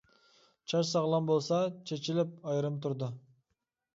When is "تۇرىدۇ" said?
2.87-3.13